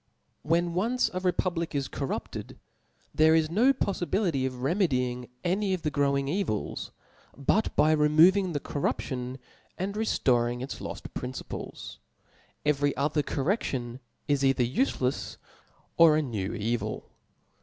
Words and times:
When 0.41 0.73
once 0.73 1.11
a 1.13 1.19
republic 1.19 1.75
is 1.75 1.87
corrupted, 1.87 2.57
there 3.13 3.35
is 3.35 3.51
no 3.51 3.71
jpoffibility 3.71 4.47
of 4.47 4.63
remedying 4.63 5.29
any 5.43 5.75
of 5.75 5.83
the 5.83 5.91
growing 5.91 6.27
evils, 6.27 6.89
but 7.37 7.75
by 7.75 7.91
removing 7.91 8.53
the 8.53 8.59
corruption 8.59 9.37
and 9.77 9.93
reftoring 9.93 10.63
its 10.63 10.81
loft 10.81 11.13
{>rinciples; 11.13 11.97
every 12.65 12.97
other 12.97 13.21
correftion 13.21 13.99
is 14.27 14.43
either 14.43 14.63
ufclcfs 14.63 15.37
or 15.99 16.17
a 16.17 16.23
new 16.23 16.51
evil. 16.51 17.11